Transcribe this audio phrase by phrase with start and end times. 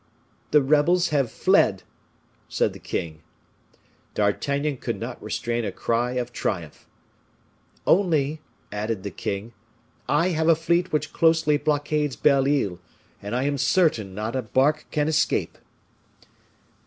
[0.49, 1.83] "The rebels have fled,"
[2.49, 3.21] said the king.
[4.15, 6.87] D'Artagnan could not restrain a cry of triumph.
[7.85, 8.41] "Only,"
[8.71, 9.53] added the king,
[10.09, 12.79] "I have a fleet which closely blockades Belle Isle,
[13.21, 15.59] and I am certain not a bark can escape."